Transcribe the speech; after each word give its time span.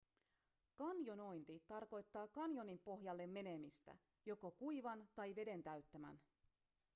kanjonointi 0.75 1.63
tarkoittaa 1.67 2.27
kanjonin 2.27 2.79
pohjalle 2.79 3.27
menemistä 3.27 3.95
joko 4.25 4.51
kuivan 4.51 5.07
tai 5.15 5.35
veden 5.35 5.63
täyttämän 5.63 6.19